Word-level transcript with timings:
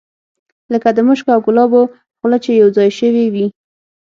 لکه 0.73 0.89
د 0.93 0.99
مشکو 1.07 1.29
او 1.35 1.41
ګلابو 1.47 1.81
خوله 2.17 2.37
چې 2.43 2.51
یو 2.61 2.69
ځای 2.77 2.89
شوې 2.99 3.25
وي. 3.33 3.45